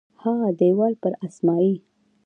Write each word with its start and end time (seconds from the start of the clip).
ها 0.21 0.33
دیوال 0.61 0.93
پر 1.01 1.11
اسمایي 1.27 1.75